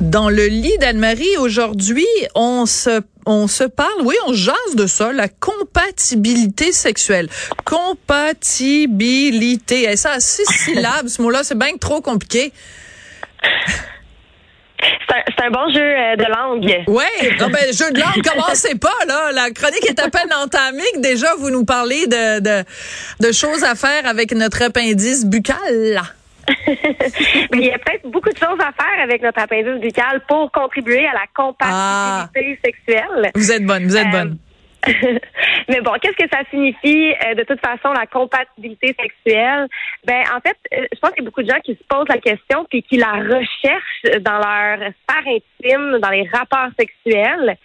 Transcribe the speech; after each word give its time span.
Dans 0.00 0.30
le 0.30 0.46
lit 0.46 0.78
d'Anne-Marie, 0.78 1.36
aujourd'hui, 1.38 2.06
on 2.36 2.64
se 2.64 3.00
on 3.26 3.48
se 3.48 3.64
parle, 3.64 4.02
oui, 4.04 4.14
on 4.26 4.32
jase 4.32 4.76
de 4.76 4.86
ça, 4.86 5.12
la 5.12 5.26
compatibilité 5.26 6.70
sexuelle. 6.70 7.28
Compatibilité. 7.64 9.90
Et 9.90 9.96
ça, 9.96 10.20
six 10.20 10.46
syllabes, 10.64 11.08
ce 11.08 11.20
mot-là, 11.22 11.42
c'est 11.42 11.58
bien 11.58 11.76
trop 11.76 12.00
compliqué. 12.00 12.52
C'est 15.26 15.44
un, 15.44 15.50
bon 15.50 15.72
jeu 15.72 15.80
euh, 15.80 16.16
de 16.16 16.24
langue. 16.24 16.84
Oui, 16.86 17.04
non, 17.38 17.48
ben, 17.48 17.72
jeu 17.72 17.90
de 17.92 18.00
langue, 18.00 18.22
commencez 18.22 18.74
pas, 18.76 18.88
là? 19.06 19.32
La 19.32 19.50
chronique 19.50 19.88
est 19.88 20.00
à 20.00 20.08
peine 20.08 20.32
entamée 20.34 20.82
déjà 20.98 21.28
vous 21.38 21.50
nous 21.50 21.64
parlez 21.64 22.06
de, 22.06 22.40
de, 22.40 22.64
de 23.20 23.32
choses 23.32 23.64
à 23.64 23.74
faire 23.74 24.06
avec 24.06 24.32
notre 24.32 24.62
appendice 24.62 25.26
buccal. 25.26 26.02
il 27.52 27.60
y 27.60 27.70
a 27.70 27.78
peut-être 27.78 28.10
beaucoup 28.10 28.30
de 28.30 28.38
choses 28.38 28.58
à 28.58 28.72
faire 28.72 29.02
avec 29.02 29.22
notre 29.22 29.40
appendice 29.40 29.80
buccal 29.80 30.22
pour 30.28 30.50
contribuer 30.52 31.06
à 31.06 31.12
la 31.12 31.26
compatibilité 31.34 32.58
ah. 32.58 32.66
sexuelle. 32.66 33.30
Vous 33.34 33.52
êtes 33.52 33.64
bonne, 33.64 33.86
vous 33.86 33.96
êtes 33.96 34.10
bonne. 34.10 34.38
Mais 35.68 35.80
bon, 35.82 35.92
qu'est-ce 36.00 36.16
que 36.16 36.28
ça 36.32 36.42
signifie 36.50 37.12
euh, 37.26 37.34
de 37.34 37.42
toute 37.44 37.60
façon 37.60 37.92
la 37.92 38.06
compatibilité 38.06 38.94
sexuelle? 38.98 39.66
Ben 40.04 40.22
en 40.34 40.40
fait, 40.40 40.56
euh, 40.72 40.86
je 40.92 40.98
pense 41.00 41.10
qu'il 41.10 41.22
y 41.22 41.26
a 41.26 41.28
beaucoup 41.28 41.42
de 41.42 41.50
gens 41.50 41.60
qui 41.62 41.74
se 41.74 41.84
posent 41.88 42.08
la 42.08 42.18
question 42.18 42.64
puis 42.70 42.82
qui 42.82 42.96
la 42.96 43.12
recherchent 43.12 44.22
dans 44.22 44.38
leur 44.38 44.78
sphère 44.78 45.26
intime, 45.26 45.98
dans 46.00 46.10
les 46.10 46.28
rapports 46.32 46.70
sexuels 46.78 47.56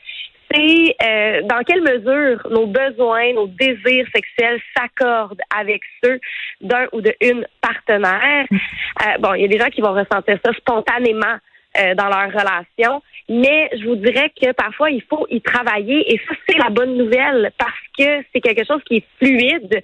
c'est 0.52 0.96
euh, 1.04 1.42
dans 1.44 1.62
quelle 1.64 1.82
mesure 1.82 2.48
nos 2.50 2.68
besoins, 2.68 3.34
nos 3.34 3.48
désirs 3.48 4.08
sexuels 4.14 4.62
s'accordent 4.76 5.42
avec 5.56 5.82
ceux 6.04 6.20
d'un 6.62 6.88
ou 6.94 7.02
de 7.02 7.14
une 7.22 7.46
partenaire? 7.62 8.46
Euh, 8.52 9.18
bon, 9.20 9.34
il 9.34 9.42
y 9.42 9.46
a 9.46 9.48
des 9.48 9.60
gens 9.60 9.70
qui 9.70 9.82
vont 9.82 9.94
ressentir 9.94 10.38
ça 10.44 10.54
spontanément 10.54 11.38
euh, 11.80 11.96
dans 11.96 12.08
leur 12.08 12.28
relation, 12.28 13.02
mais 13.30 13.70
je 13.78 13.86
vous 13.88 13.96
dirais 13.96 14.32
que 14.42 14.52
parfois 14.54 14.90
il 14.92 15.02
faut 15.04 15.26
y 15.30 15.42
travailler 15.42 16.14
et 16.14 16.20
ça 16.28 16.36
c'est 16.48 16.58
la 16.58 16.70
bonne 16.70 16.98
nouvelle 16.98 17.52
parce 17.58 17.72
que 17.98 18.24
c'est 18.32 18.42
quelque 18.42 18.66
chose 18.66 18.82
qui 18.86 18.98
est 18.98 19.06
fluide 19.18 19.82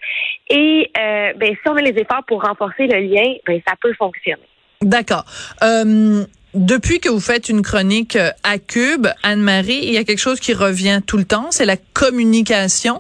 et 0.50 0.92
ben 0.96 1.56
si 1.56 1.70
on 1.70 1.74
met 1.74 1.82
les 1.82 2.00
efforts 2.00 2.24
pour 2.28 2.44
renforcer 2.44 2.88
le 2.88 3.00
lien, 3.00 3.36
ben 3.48 3.60
ça 3.68 3.74
peut 3.82 3.94
fonctionner. 3.94 4.42
D'accord. 4.82 5.26
Depuis 6.54 7.00
que 7.00 7.08
vous 7.08 7.22
faites 7.22 7.48
une 7.48 7.62
chronique 7.62 8.18
euh, 8.18 8.32
à 8.44 8.58
Cube, 8.58 9.08
Anne-Marie, 9.24 9.80
il 9.84 9.94
y 9.94 9.98
a 9.98 10.04
quelque 10.04 10.20
chose 10.20 10.42
qui 10.42 10.54
revient 10.54 11.02
tout 11.06 11.18
le 11.18 11.24
temps, 11.24 11.48
c'est 11.52 11.66
la 11.66 11.78
communication. 11.78 13.00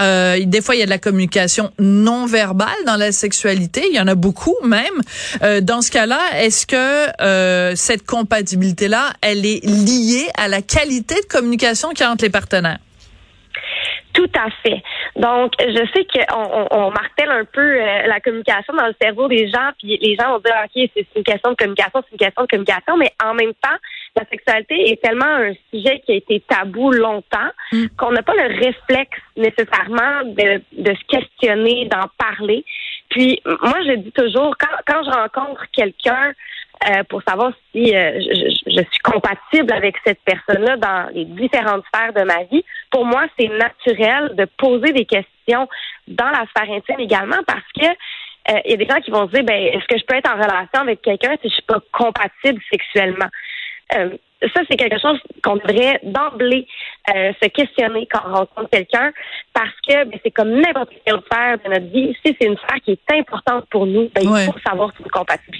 Euh, 0.00 0.42
des 0.46 0.62
fois, 0.62 0.76
il 0.76 0.78
y 0.78 0.82
a 0.82 0.86
de 0.86 0.90
la 0.90 0.98
communication 0.98 1.72
non 1.78 2.24
verbale 2.24 2.76
dans 2.86 2.96
la 2.96 3.12
sexualité. 3.12 3.84
Il 3.90 3.94
y 3.94 4.00
en 4.00 4.06
a 4.06 4.14
beaucoup 4.14 4.56
même. 4.64 4.84
Euh, 5.42 5.60
dans 5.60 5.82
ce 5.82 5.90
cas-là, 5.90 6.20
est-ce 6.36 6.66
que 6.66 7.22
euh, 7.22 7.76
cette 7.76 8.06
compatibilité-là, 8.06 9.12
elle 9.20 9.44
est 9.44 9.64
liée 9.64 10.28
à 10.38 10.48
la 10.48 10.62
qualité 10.62 11.16
de 11.16 11.26
communication 11.26 11.90
qu'il 11.90 12.00
y 12.00 12.04
a 12.04 12.10
entre 12.10 12.24
les 12.24 12.30
partenaires? 12.30 12.78
Tout 14.16 14.30
à 14.34 14.48
fait. 14.62 14.82
Donc, 15.14 15.52
je 15.60 15.86
sais 15.94 16.06
qu'on 16.06 16.66
on, 16.70 16.90
martèle 16.90 17.28
un 17.28 17.44
peu 17.44 17.60
euh, 17.60 18.06
la 18.06 18.18
communication 18.20 18.72
dans 18.72 18.86
le 18.86 18.94
cerveau 18.98 19.28
des 19.28 19.50
gens, 19.50 19.70
puis 19.78 19.98
les 20.00 20.16
gens 20.16 20.32
vont 20.32 20.38
dire, 20.38 20.54
OK, 20.64 20.90
c'est 20.94 21.06
une 21.14 21.22
question 21.22 21.50
de 21.50 21.56
communication, 21.56 22.00
c'est 22.02 22.12
une 22.12 22.18
question 22.18 22.42
de 22.44 22.48
communication, 22.48 22.96
mais 22.96 23.12
en 23.22 23.34
même 23.34 23.52
temps, 23.60 23.76
la 24.16 24.24
sexualité 24.30 24.90
est 24.90 25.02
tellement 25.02 25.26
un 25.26 25.52
sujet 25.70 26.00
qui 26.06 26.12
a 26.12 26.14
été 26.14 26.40
tabou 26.48 26.92
longtemps 26.92 27.50
mm. 27.72 27.88
qu'on 27.98 28.12
n'a 28.12 28.22
pas 28.22 28.32
le 28.32 28.54
réflexe 28.54 29.20
nécessairement 29.36 30.24
de, 30.24 30.62
de 30.72 30.94
se 30.94 31.04
questionner, 31.08 31.84
d'en 31.84 32.08
parler. 32.16 32.64
Puis, 33.10 33.42
moi, 33.44 33.82
je 33.86 33.96
dis 33.96 34.12
toujours, 34.12 34.56
quand, 34.58 34.76
quand 34.86 35.04
je 35.04 35.10
rencontre 35.10 35.62
quelqu'un 35.72 36.32
euh, 36.84 37.02
pour 37.08 37.22
savoir 37.26 37.52
si 37.72 37.96
euh, 37.96 38.20
je, 38.20 38.82
suis 38.90 39.00
compatible 39.02 39.72
avec 39.72 39.96
cette 40.04 40.20
personne-là 40.24 40.76
dans 40.76 41.08
les 41.14 41.24
différentes 41.24 41.82
sphères 41.86 42.12
de 42.12 42.22
ma 42.22 42.44
vie. 42.44 42.62
Pour 42.90 43.06
moi, 43.06 43.24
c'est 43.38 43.48
naturel 43.48 44.36
de 44.36 44.44
poser 44.58 44.92
des 44.92 45.06
questions 45.06 45.68
dans 46.06 46.28
la 46.28 46.44
sphère 46.54 46.70
intime 46.70 47.00
également 47.00 47.42
parce 47.46 47.64
que 47.80 47.86
euh, 47.86 48.60
il 48.66 48.72
y 48.72 48.74
a 48.74 48.76
des 48.76 48.86
gens 48.86 49.00
qui 49.00 49.10
vont 49.10 49.26
se 49.26 49.32
dire 49.32 49.44
ben 49.44 49.56
est-ce 49.56 49.86
que 49.86 49.98
je 49.98 50.04
peux 50.04 50.16
être 50.16 50.30
en 50.30 50.34
relation 50.36 50.80
avec 50.82 51.00
quelqu'un 51.00 51.34
si 51.42 51.48
je 51.48 51.54
suis 51.54 51.62
pas 51.62 51.80
compatible 51.92 52.60
sexuellement? 52.70 53.28
Ça, 53.90 54.60
c'est 54.68 54.76
quelque 54.76 55.00
chose 55.00 55.18
qu'on 55.42 55.56
devrait 55.56 55.98
d'emblée 56.02 56.66
se 57.08 57.48
questionner 57.48 58.06
quand 58.10 58.20
on 58.26 58.34
rencontre 58.34 58.68
quelqu'un 58.70 59.12
parce 59.54 59.74
que 59.88 60.04
ben, 60.04 60.18
c'est 60.22 60.30
comme 60.30 60.50
n'importe 60.50 60.90
quelle 61.04 61.20
sphère 61.22 61.58
de 61.64 61.70
notre 61.70 61.92
vie. 61.92 62.14
Si 62.24 62.36
c'est 62.38 62.46
une 62.46 62.58
sphère 62.58 62.80
qui 62.84 62.92
est 62.92 63.12
importante 63.16 63.64
pour 63.70 63.86
nous, 63.86 64.10
ben, 64.14 64.22
il 64.22 64.52
faut 64.52 64.58
savoir 64.58 64.90
si 64.96 65.02
c'est 65.02 65.08
compatible. 65.08 65.58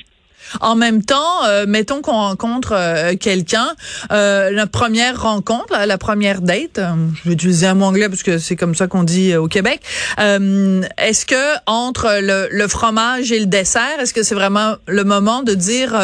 En 0.60 0.76
même 0.76 1.02
temps, 1.02 1.44
euh, 1.46 1.66
mettons 1.66 2.02
qu'on 2.02 2.12
rencontre 2.12 2.72
euh, 2.72 3.14
quelqu'un, 3.18 3.68
euh, 4.12 4.50
la 4.50 4.66
première 4.66 5.20
rencontre, 5.22 5.76
la, 5.86 5.98
première 5.98 6.40
date, 6.40 6.80
je 7.24 7.28
vais 7.28 7.34
utiliser 7.34 7.66
un 7.66 7.74
mot 7.74 7.86
anglais 7.86 8.08
parce 8.08 8.22
que 8.22 8.38
c'est 8.38 8.56
comme 8.56 8.74
ça 8.74 8.86
qu'on 8.86 9.02
dit 9.02 9.34
au 9.34 9.48
Québec. 9.48 9.80
est-ce 10.18 11.26
que 11.26 11.56
entre 11.66 12.20
le, 12.20 12.68
fromage 12.68 13.32
et 13.32 13.40
le 13.40 13.46
dessert, 13.46 14.00
est-ce 14.00 14.12
que 14.12 14.22
c'est 14.22 14.34
vraiment 14.34 14.76
le 14.86 15.04
moment 15.04 15.42
de 15.42 15.54
dire, 15.54 15.98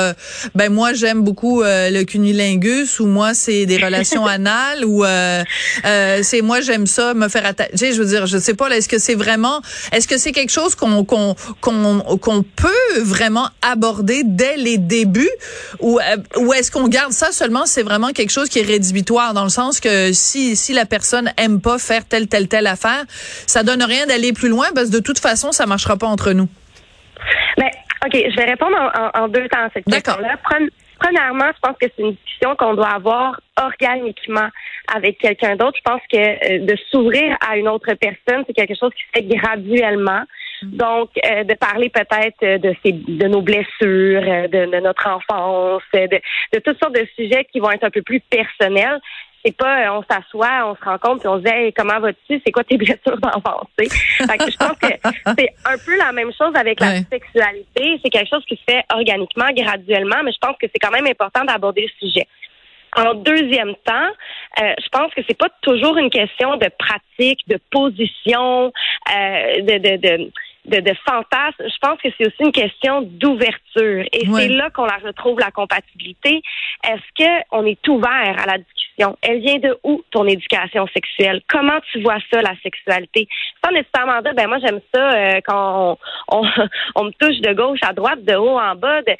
ben 0.54 0.72
moi 0.72 0.92
j'aime 0.92 1.22
beaucoup 1.22 1.62
le 1.62 2.02
cunilingus 2.04 3.00
ou 3.00 3.06
moi 3.06 3.34
c'est 3.34 3.66
des 3.66 3.76
relations 3.76 4.26
anales 4.38 4.84
ou 4.84 5.04
c'est 5.84 6.42
moi 6.42 6.60
j'aime 6.60 6.86
ça 6.86 7.14
me 7.14 7.28
faire 7.28 7.46
attacher. 7.46 7.92
Je 7.92 8.02
veux 8.02 8.08
dire, 8.08 8.26
je 8.26 8.38
sais 8.38 8.54
pas. 8.54 8.70
Est-ce 8.70 8.88
que 8.88 8.98
c'est 8.98 9.14
vraiment, 9.14 9.60
est-ce 9.92 10.08
que 10.08 10.18
c'est 10.18 10.32
quelque 10.32 10.52
chose 10.52 10.74
qu'on 10.74 11.04
qu'on 11.04 11.34
qu'on 11.60 12.00
qu'on 12.18 12.42
peut 12.42 13.00
vraiment 13.00 13.48
aborder 13.60 14.21
dès 14.24 14.56
les 14.56 14.78
débuts 14.78 15.30
ou, 15.80 15.98
euh, 15.98 16.40
ou 16.40 16.52
est-ce 16.52 16.70
qu'on 16.70 16.88
garde 16.88 17.12
ça 17.12 17.32
seulement? 17.32 17.66
C'est 17.66 17.82
vraiment 17.82 18.08
quelque 18.08 18.30
chose 18.30 18.48
qui 18.48 18.60
est 18.60 18.66
rédhibitoire 18.66 19.34
dans 19.34 19.44
le 19.44 19.50
sens 19.50 19.80
que 19.80 20.12
si 20.12 20.56
si 20.56 20.72
la 20.72 20.86
personne 20.86 21.32
aime 21.36 21.60
pas 21.60 21.78
faire 21.78 22.06
telle 22.06 22.28
telle 22.28 22.48
telle 22.48 22.66
affaire, 22.66 23.04
ça 23.46 23.62
donne 23.62 23.82
rien 23.82 24.06
d'aller 24.06 24.32
plus 24.32 24.48
loin 24.48 24.66
parce 24.74 24.90
que 24.90 24.96
de 24.96 25.02
toute 25.02 25.18
façon 25.18 25.52
ça 25.52 25.66
marchera 25.66 25.96
pas 25.96 26.06
entre 26.06 26.32
nous. 26.32 26.48
Mais 27.58 27.70
OK, 28.04 28.12
je 28.14 28.36
vais 28.36 28.50
répondre 28.50 28.76
en, 29.14 29.28
deux 29.28 29.48
temps 29.48 29.64
à 29.64 29.70
cette 29.72 29.84
question-là. 29.84 30.36
Premièrement, 30.98 31.50
je 31.54 31.60
pense 31.60 31.76
que 31.80 31.86
c'est 31.96 32.02
une 32.02 32.12
discussion 32.12 32.54
qu'on 32.56 32.74
doit 32.74 32.90
avoir 32.90 33.40
organiquement 33.60 34.48
avec 34.94 35.18
quelqu'un 35.18 35.56
d'autre. 35.56 35.76
Je 35.76 35.90
pense 35.90 36.00
que 36.12 36.16
euh, 36.16 36.64
de 36.64 36.76
s'ouvrir 36.90 37.36
à 37.46 37.56
une 37.56 37.68
autre 37.68 37.92
personne, 37.94 38.44
c'est 38.46 38.52
quelque 38.52 38.78
chose 38.78 38.92
qui 38.94 39.02
se 39.02 39.20
fait 39.20 39.36
graduellement. 39.36 40.22
Donc, 40.62 41.10
euh, 41.24 41.44
de 41.44 41.54
parler 41.54 41.88
peut-être 41.88 42.40
de, 42.40 42.74
ces, 42.84 42.92
de 42.92 43.26
nos 43.26 43.42
blessures, 43.42 43.66
euh, 43.80 44.48
de, 44.48 44.80
notre 44.80 45.08
enfance, 45.08 45.82
de, 45.92 46.20
de, 46.52 46.58
toutes 46.60 46.78
sortes 46.78 46.94
de 46.94 47.06
sujets 47.16 47.46
qui 47.50 47.60
vont 47.60 47.70
être 47.70 47.84
un 47.84 47.90
peu 47.90 48.02
plus 48.02 48.20
personnels. 48.20 49.00
C'est 49.44 49.56
pas, 49.56 49.86
euh, 49.86 49.98
on 49.98 50.04
s'assoit, 50.08 50.70
on 50.70 50.76
se 50.76 50.84
rencontre, 50.84 51.20
puis 51.20 51.28
on 51.28 51.38
se 51.38 51.42
dit 51.42 51.72
comment 51.76 51.98
vas-tu, 51.98 52.40
c'est 52.44 52.52
quoi 52.52 52.62
tes 52.62 52.76
blessures 52.78 53.18
d'enfance. 53.18 53.66
je 53.78 54.56
pense 54.56 54.78
que 54.78 55.34
c'est 55.36 55.48
un 55.64 55.76
peu 55.84 55.98
la 55.98 56.12
même 56.12 56.32
chose 56.32 56.54
avec 56.54 56.78
la 56.78 56.98
sexualité. 57.10 57.98
C'est 58.04 58.10
quelque 58.10 58.28
chose 58.28 58.44
qui 58.46 58.56
se 58.56 58.62
fait 58.62 58.84
organiquement, 58.94 59.50
graduellement, 59.52 60.22
mais 60.24 60.32
je 60.32 60.38
pense 60.38 60.56
que 60.58 60.66
c'est 60.72 60.78
quand 60.78 60.92
même 60.92 61.06
important 61.06 61.44
d'aborder 61.44 61.82
le 61.82 62.08
sujet. 62.08 62.26
En 62.94 63.14
deuxième 63.14 63.74
temps, 63.84 64.10
je 64.58 64.88
pense 64.92 65.12
que 65.14 65.22
c'est 65.26 65.36
pas 65.36 65.48
toujours 65.62 65.96
une 65.96 66.10
question 66.10 66.58
de 66.58 66.68
pratique, 66.78 67.40
de 67.48 67.58
position, 67.70 68.70
de, 69.08 69.78
de, 69.78 69.96
de 69.96 70.30
de, 70.64 70.80
de 70.80 70.94
fantasme, 71.04 71.56
je 71.58 71.78
pense 71.80 72.00
que 72.00 72.08
c'est 72.16 72.26
aussi 72.26 72.40
une 72.40 72.52
question 72.52 73.02
d'ouverture. 73.02 74.04
Et 74.12 74.26
c'est 74.32 74.48
là 74.48 74.70
qu'on 74.70 74.84
la 74.84 74.98
retrouve, 74.98 75.38
la 75.40 75.50
compatibilité. 75.50 76.42
Est-ce 76.84 77.46
qu'on 77.50 77.66
est 77.66 77.88
ouvert 77.88 78.36
à 78.38 78.46
la 78.46 78.58
discussion? 78.58 79.16
Elle 79.22 79.40
vient 79.40 79.58
de 79.58 79.76
où, 79.82 80.02
ton 80.10 80.26
éducation 80.26 80.86
sexuelle? 80.94 81.42
Comment 81.48 81.80
tu 81.90 82.00
vois 82.00 82.18
ça, 82.32 82.42
la 82.42 82.54
sexualité? 82.62 83.26
Sans 83.64 83.72
nécessairement 83.72 84.20
dire, 84.22 84.34
ben 84.34 84.46
moi, 84.46 84.58
j'aime 84.58 84.80
ça 84.94 85.12
euh, 85.12 85.40
quand 85.44 85.98
on, 86.28 86.46
on, 86.94 87.04
me 87.04 87.10
touche 87.12 87.40
de 87.40 87.52
gauche 87.54 87.80
à 87.82 87.92
droite, 87.92 88.22
de 88.24 88.34
haut 88.34 88.58
en 88.58 88.76
bas. 88.76 89.02
De, 89.02 89.14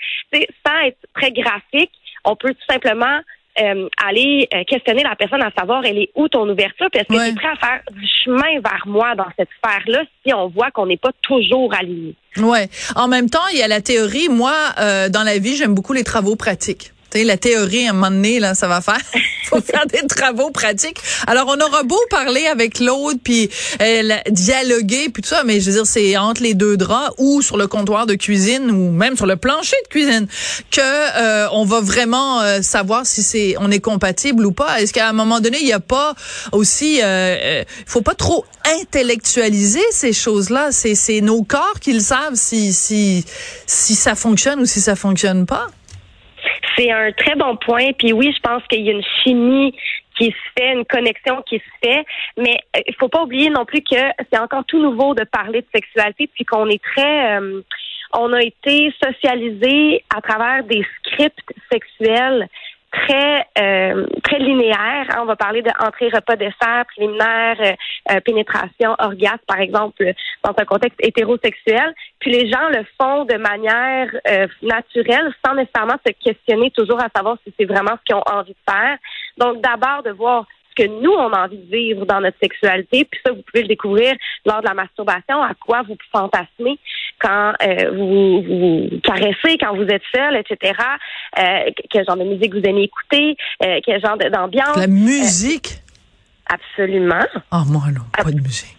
sans 0.65 0.79
être 0.85 0.99
très 1.15 1.33
graphique, 1.33 1.93
on 2.25 2.37
peut 2.37 2.55
tout 2.55 2.73
simplement 2.73 3.21
euh, 3.61 3.89
aller 4.03 4.49
euh, 4.55 4.65
questionner 4.65 5.03
la 5.03 5.15
personne 5.15 5.43
à 5.43 5.51
savoir 5.57 5.85
elle 5.85 5.99
est 5.99 6.11
où 6.15 6.29
ton 6.29 6.49
ouverture, 6.49 6.87
puis 6.91 7.01
est-ce 7.01 7.09
que 7.09 7.23
tu 7.23 7.31
es 7.31 7.35
prêt 7.35 7.49
à 7.49 7.57
faire 7.57 7.81
du 7.91 8.07
chemin 8.25 8.61
vers 8.65 8.83
moi 8.87 9.15
dans 9.15 9.27
cette 9.39 9.49
sphère-là 9.59 10.05
si 10.25 10.33
on 10.33 10.49
voit 10.49 10.71
qu'on 10.71 10.87
n'est 10.87 10.97
pas 10.97 11.11
toujours 11.23 11.73
aligné? 11.75 12.15
Ouais. 12.39 12.69
En 12.97 13.09
même 13.09 13.29
temps, 13.29 13.47
il 13.53 13.59
y 13.59 13.63
a 13.63 13.69
la 13.69 13.81
théorie. 13.81 14.29
Moi, 14.29 14.55
euh, 14.81 15.09
dans 15.09 15.23
la 15.23 15.39
vie, 15.39 15.57
j'aime 15.57 15.75
beaucoup 15.75 15.93
les 15.93 16.05
travaux 16.05 16.37
pratiques. 16.37 16.93
Sais, 17.19 17.25
la 17.25 17.37
théorie, 17.37 17.87
à 17.87 17.91
un 17.91 17.93
moment 17.93 18.11
donné, 18.11 18.41
là, 18.41 18.55
ça 18.55 18.69
va 18.69 18.81
faire. 18.81 19.00
faut 19.53 19.61
faire 19.61 19.87
des 19.87 20.06
travaux 20.06 20.50
pratiques. 20.50 20.99
Alors, 21.26 21.47
on 21.49 21.61
aura 21.61 21.82
beau 21.82 22.00
parler 22.11 22.47
avec 22.47 22.81
l'autre, 22.81 23.19
puis 23.23 23.50
euh, 23.81 24.17
dialoguer, 24.31 25.09
puis 25.11 25.23
tout 25.23 25.29
ça, 25.29 25.43
mais 25.44 25.61
je 25.61 25.70
veux 25.70 25.76
dire, 25.76 25.87
c'est 25.87 26.17
entre 26.17 26.43
les 26.43 26.55
deux 26.55 26.76
draps 26.76 27.12
ou 27.19 27.43
sur 27.43 27.56
le 27.56 27.67
comptoir 27.67 28.06
de 28.06 28.14
cuisine 28.14 28.70
ou 28.70 28.91
même 28.91 29.17
sur 29.17 29.26
le 29.26 29.37
plancher 29.37 29.76
de 29.85 29.88
cuisine 29.88 30.26
que 30.70 30.81
euh, 30.81 31.49
on 31.53 31.64
va 31.64 31.81
vraiment 31.81 32.41
euh, 32.41 32.62
savoir 32.62 33.05
si 33.06 33.23
c'est 33.23 33.55
on 33.58 33.70
est 33.70 33.81
compatible 33.81 34.47
ou 34.47 34.53
pas. 34.53 34.81
Est-ce 34.81 34.93
qu'à 34.93 35.08
un 35.08 35.12
moment 35.12 35.41
donné, 35.41 35.58
il 35.61 35.67
n'y 35.67 35.73
a 35.73 35.81
pas 35.81 36.15
aussi, 36.53 37.00
il 37.03 37.65
faut 37.87 38.03
pas 38.03 38.15
trop 38.15 38.44
intellectualiser 38.81 39.82
ces 39.91 40.12
choses-là. 40.12 40.70
C'est 40.73 41.20
nos 41.20 41.43
corps 41.43 41.79
qui 41.81 41.93
le 41.93 42.00
savent 42.00 42.35
si 42.35 42.73
si 42.73 43.25
si 43.67 43.94
ça 43.94 44.15
fonctionne 44.15 44.61
ou 44.61 44.67
si 44.67 44.81
ça 44.81 44.97
fonctionne 44.97 45.47
pas. 45.47 45.69
C'est 46.77 46.91
un 46.91 47.13
très 47.13 47.35
bon 47.35 47.57
point. 47.57 47.93
Puis 47.99 48.13
oui, 48.13 48.33
je 48.35 48.41
pense 48.41 48.63
qu'il 48.69 48.83
y 48.83 48.89
a 48.89 48.93
une 48.93 49.05
chimie 49.23 49.75
qui 50.17 50.27
se 50.27 50.53
fait, 50.59 50.73
une 50.73 50.85
connexion 50.85 51.43
qui 51.43 51.59
se 51.59 51.87
fait, 51.89 52.05
mais 52.37 52.57
euh, 52.77 52.81
il 52.87 52.95
faut 52.97 53.09
pas 53.09 53.23
oublier 53.23 53.49
non 53.51 53.65
plus 53.65 53.81
que 53.81 53.97
c'est 54.31 54.39
encore 54.39 54.65
tout 54.67 54.81
nouveau 54.81 55.15
de 55.15 55.25
parler 55.25 55.63
de 55.63 55.67
sexualité, 55.75 56.29
puis 56.35 56.45
qu'on 56.45 56.69
est 56.69 56.83
très, 56.83 57.39
euh, 57.39 57.63
on 58.13 58.33
a 58.33 58.43
été 58.43 58.93
socialisé 59.03 60.05
à 60.15 60.21
travers 60.21 60.65
des 60.65 60.85
scripts 60.99 61.53
sexuels 61.71 62.47
très 62.93 63.47
euh, 63.59 64.06
très 64.23 64.39
linéaire. 64.39 65.06
Hein. 65.11 65.21
On 65.23 65.25
va 65.25 65.37
parler 65.37 65.62
d'entrée, 65.62 66.09
repas, 66.12 66.37
dessert, 66.37 66.85
préliminaire, 66.94 67.56
euh, 67.61 67.73
euh, 68.12 68.21
pénétration, 68.21 68.94
orgasme, 68.99 69.44
par 69.47 69.61
exemple, 69.61 70.12
dans 70.44 70.55
un 70.56 70.65
contexte 70.65 70.99
hétérosexuel. 71.03 71.94
Puis 72.19 72.31
les 72.31 72.50
gens 72.50 72.69
le 72.69 72.85
font 73.00 73.25
de 73.25 73.37
manière 73.37 74.09
naturelle, 74.62 75.33
sans 75.44 75.55
nécessairement 75.55 75.97
se 76.06 76.12
questionner 76.12 76.71
toujours 76.71 77.03
à 77.03 77.09
savoir 77.15 77.37
si 77.44 77.53
c'est 77.59 77.67
vraiment 77.67 77.97
ce 77.99 78.05
qu'ils 78.05 78.17
ont 78.17 78.23
envie 78.31 78.53
de 78.53 78.73
faire. 78.73 78.97
Donc 79.39 79.61
d'abord 79.61 80.03
de 80.05 80.11
voir 80.11 80.47
ce 80.77 80.85
que 80.85 80.89
nous, 80.89 81.13
on 81.13 81.33
a 81.33 81.45
envie 81.45 81.59
de 81.59 81.71
vivre 81.71 82.07
dans 82.07 82.21
notre 82.21 82.39
sexualité. 82.43 83.05
Puis 83.05 83.21
ça, 83.25 83.33
vous 83.33 83.43
pouvez 83.43 83.63
le 83.63 83.69
découvrir 83.69 84.15
lors 84.45 84.61
de 84.61 84.67
la 84.67 84.75
masturbation, 84.75 85.43
à 85.43 85.55
quoi 85.55 85.83
vous 85.83 85.97
fantasmez 86.11 86.79
quand 87.19 87.53
euh, 87.63 87.91
vous, 87.93 88.43
vous 88.43 89.01
caressez, 89.03 89.59
quand 89.59 89.77
vous 89.77 89.87
êtes 89.87 90.03
seul, 90.15 90.37
etc. 90.37 90.73
Euh, 91.39 91.71
quel 91.91 92.05
genre 92.05 92.17
de 92.17 92.25
musique 92.25 92.55
vous 92.55 92.63
aimez 92.63 92.85
écouter, 92.85 93.37
euh, 93.63 93.81
quel 93.85 94.01
genre 94.01 94.17
d'ambiance? 94.17 94.77
La 94.77 94.87
musique? 94.87 95.83
absolument. 96.53 97.27
Ah, 97.51 97.63
moi, 97.67 97.85
non, 97.93 98.03
pas 98.13 98.31
de 98.31 98.41
musique. 98.41 98.77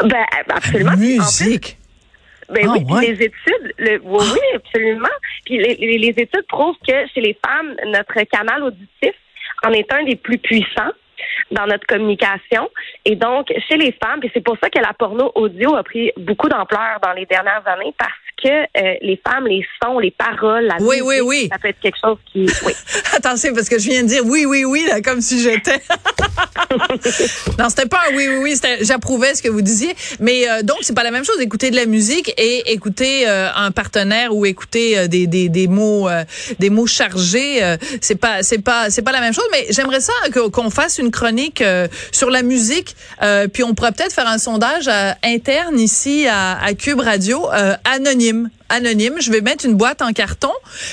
Ben, 0.00 0.24
absolument. 0.50 0.90
La 0.90 0.96
musique? 0.96 1.78
Ben 2.50 2.66
oui, 2.66 2.84
ah, 2.90 3.00
les 3.02 3.12
études, 3.12 3.74
le, 3.76 4.00
oui, 4.04 4.24
oui, 4.32 4.56
absolument. 4.56 5.08
Puis 5.44 5.58
les, 5.58 5.98
les, 5.98 6.08
études 6.08 6.46
prouvent 6.48 6.78
que 6.86 7.06
chez 7.12 7.20
les 7.20 7.38
femmes, 7.46 7.74
notre 7.86 8.22
canal 8.22 8.62
auditif 8.62 9.14
en 9.64 9.72
est 9.72 9.92
un 9.92 10.04
des 10.04 10.16
plus 10.16 10.38
puissants 10.38 10.92
dans 11.50 11.66
notre 11.66 11.86
communication. 11.86 12.70
Et 13.04 13.16
donc, 13.16 13.52
chez 13.68 13.76
les 13.76 13.92
femmes, 13.92 14.20
et 14.22 14.30
c'est 14.34 14.44
pour 14.44 14.56
ça 14.62 14.70
que 14.70 14.78
la 14.78 14.92
porno 14.92 15.32
audio 15.34 15.76
a 15.76 15.82
pris 15.82 16.12
beaucoup 16.16 16.48
d'ampleur 16.48 16.98
dans 17.02 17.12
les 17.12 17.26
dernières 17.26 17.66
années, 17.66 17.94
que 18.42 18.48
euh, 18.48 18.94
les 19.02 19.20
femmes, 19.26 19.46
les 19.46 19.64
sons, 19.82 19.98
les 19.98 20.10
paroles, 20.10 20.66
la 20.66 20.76
oui, 20.80 21.00
oui, 21.02 21.20
oui. 21.20 21.48
ça 21.50 21.58
peut 21.58 21.68
être 21.68 21.80
quelque 21.80 21.98
chose 22.02 22.18
qui... 22.32 22.46
Oui. 22.64 22.72
Attention, 23.16 23.52
parce 23.54 23.68
que 23.68 23.78
je 23.78 23.88
viens 23.88 24.02
de 24.02 24.08
dire 24.08 24.22
oui, 24.24 24.44
oui, 24.46 24.64
oui, 24.64 24.84
là, 24.88 25.00
comme 25.00 25.20
si 25.20 25.42
j'étais... 25.42 25.80
non, 27.58 27.68
c'était 27.68 27.88
pas 27.88 28.00
un 28.10 28.14
oui, 28.14 28.28
oui, 28.28 28.36
oui, 28.42 28.76
j'approuvais 28.82 29.34
ce 29.34 29.42
que 29.42 29.48
vous 29.48 29.62
disiez. 29.62 29.94
Mais 30.20 30.48
euh, 30.48 30.62
donc, 30.62 30.78
c'est 30.82 30.94
pas 30.94 31.02
la 31.02 31.10
même 31.10 31.24
chose, 31.24 31.40
écouter 31.40 31.70
de 31.70 31.76
la 31.76 31.86
musique 31.86 32.32
et 32.38 32.72
écouter 32.72 33.28
euh, 33.28 33.48
un 33.54 33.70
partenaire 33.70 34.34
ou 34.34 34.46
écouter 34.46 35.08
des, 35.08 35.26
des, 35.26 35.48
des 35.48 35.66
mots 35.66 36.08
des 36.58 36.70
mots 36.70 36.86
chargés. 36.86 37.76
c'est 38.00 38.16
pas 38.16 38.42
c'est 38.42 38.58
pas 38.58 38.90
c'est 38.90 39.02
pas 39.02 39.12
la 39.12 39.20
même 39.20 39.34
chose. 39.34 39.46
Mais 39.52 39.66
j'aimerais 39.70 40.00
ça 40.00 40.12
qu'on 40.52 40.70
fasse 40.70 40.98
une 40.98 41.10
chronique 41.10 41.62
sur 42.12 42.30
la 42.30 42.42
musique. 42.42 42.94
puis 43.52 43.62
on 43.62 43.74
pourrait 43.74 43.92
peut-être 43.92 44.12
faire 44.12 44.28
un 44.28 44.38
sondage 44.38 44.88
interne 45.22 45.78
ici 45.78 46.26
à, 46.28 46.58
à 46.62 46.74
Cube 46.74 47.00
Radio, 47.00 47.46
anonyme 47.84 48.27
anonyme. 48.68 49.14
Je 49.20 49.30
vais 49.30 49.40
mettre 49.40 49.64
une 49.64 49.74
boîte 49.74 50.02
en 50.02 50.12
carton 50.12 50.50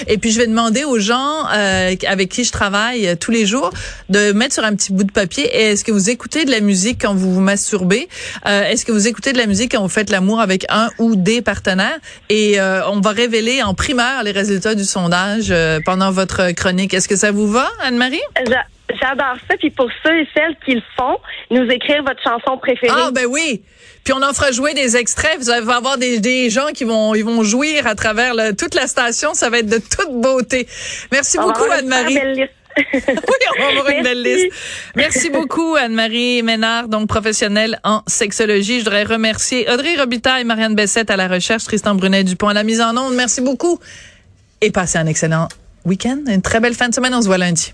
et 0.08 0.18
puis 0.18 0.32
je 0.32 0.40
vais 0.40 0.48
demander 0.48 0.84
aux 0.84 1.00
gens 1.00 1.46
euh, 1.54 1.96
avec 2.08 2.30
qui 2.30 2.44
je 2.44 2.52
travaille 2.52 3.08
euh, 3.08 3.16
tous 3.16 3.32
les 3.32 3.46
jours 3.46 3.72
de 4.10 4.32
mettre 4.32 4.54
sur 4.54 4.64
un 4.64 4.76
petit 4.76 4.94
bout 4.94 5.04
de 5.04 5.12
papier. 5.12 5.46
Est-ce 5.54 5.84
que 5.84 5.92
vous 5.92 6.10
écoutez 6.10 6.46
de 6.46 6.52
la 6.52 6.60
musique 6.60 7.02
quand 7.02 7.14
vous 7.14 7.34
vous 7.34 7.42
masturbez? 7.42 8.08
Euh, 8.46 8.64
Est-ce 8.64 8.86
que 8.86 8.92
vous 8.92 9.08
écoutez 9.08 9.34
de 9.34 9.38
la 9.38 9.46
musique 9.46 9.74
quand 9.74 9.82
vous 9.82 9.90
faites 9.90 10.10
l'amour 10.10 10.40
avec 10.40 10.66
un 10.70 10.90
ou 11.00 11.16
des 11.16 11.42
partenaires? 11.42 12.00
Et 12.30 12.60
on 12.60 13.02
va 13.02 13.12
révéler 13.12 13.62
en 13.64 13.74
primeur 13.74 14.24
les 14.24 14.32
résultats 14.32 14.76
du 14.76 14.84
sondage 14.84 15.54
pendant 15.86 16.12
votre 16.12 16.52
chronique. 16.52 16.94
Est-ce 16.94 17.08
que 17.08 17.16
ça 17.16 17.32
vous 17.32 17.48
va, 17.48 17.70
Anne-Marie? 17.82 18.22
J'adore 18.90 19.38
ça. 19.50 19.58
Puis 19.58 19.72
pour 19.72 19.90
ceux 20.04 20.22
et 20.22 20.28
celles 20.36 20.56
qui 20.66 20.76
le 20.76 20.84
font, 20.98 21.18
nous 21.52 21.70
écrire 21.70 22.04
votre 22.04 22.22
chanson 22.22 22.58
préférée. 22.58 22.94
Ah 22.96 23.10
ben 23.12 23.26
oui. 23.26 23.64
Puis 24.04 24.14
on 24.14 24.22
en 24.22 24.34
fera 24.34 24.52
jouer 24.52 24.74
des 24.74 24.98
extraits. 24.98 25.38
Vous 25.40 25.50
allez 25.50 25.68
avoir 25.68 25.98
des, 25.98 26.20
des 26.20 26.50
gens 26.50 26.68
qui 26.74 26.84
vont 26.84 27.16
ils 27.16 27.26
vont 27.26 27.44
jouir 27.44 27.88
à 27.88 27.96
travers 27.96 28.34
toute 28.58 28.76
la 28.76 28.88
station. 28.88 29.34
Ça 29.34 29.50
va 29.50 29.60
être 29.60 29.70
de 29.70 29.80
toute 29.80 30.22
beauté. 30.22 30.68
Merci 31.12 31.38
beaucoup 31.38 31.64
Anne-Marie. 31.72 32.20
oui, 32.94 33.02
on 33.58 33.62
va 33.62 33.70
avoir 33.70 33.90
une 33.90 34.04
belle 34.04 34.22
liste. 34.22 34.48
Merci 34.96 35.30
beaucoup, 35.30 35.76
Anne-Marie 35.76 36.44
Ménard, 36.44 36.90
donc 36.90 37.08
professionnelle 37.08 37.80
en 37.84 38.02
sexologie. 38.06 38.80
Je 38.80 38.84
voudrais 38.84 39.04
remercier 39.04 39.70
Audrey 39.72 39.96
Robitaille, 39.96 40.44
Marianne 40.44 40.76
Bessette 40.76 41.10
à 41.10 41.16
la 41.16 41.28
recherche, 41.28 41.64
Tristan 41.64 41.96
Brunet-Dupont 41.96 42.50
à 42.50 42.54
la 42.54 42.64
mise 42.64 42.82
en 42.82 42.96
onde. 42.98 43.16
Merci 43.16 43.40
beaucoup. 43.42 43.80
Et 44.62 44.72
passez 44.72 44.98
un 44.98 45.08
excellent 45.08 45.48
week-end, 45.86 46.20
une 46.28 46.42
très 46.42 46.60
belle 46.60 46.74
fin 46.74 46.90
de 46.90 46.94
semaine. 46.94 47.14
On 47.14 47.22
se 47.22 47.28
voit 47.28 47.38
lundi. 47.38 47.74